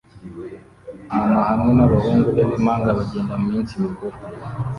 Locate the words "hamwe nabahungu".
1.49-2.27